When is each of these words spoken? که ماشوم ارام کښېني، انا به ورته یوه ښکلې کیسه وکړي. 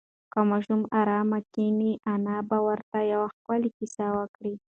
که 0.31 0.39
ماشوم 0.49 0.81
ارام 0.99 1.31
کښېني، 1.53 1.91
انا 2.13 2.37
به 2.49 2.57
ورته 2.67 2.97
یوه 3.13 3.27
ښکلې 3.35 3.69
کیسه 3.77 4.05
وکړي. 4.17 4.53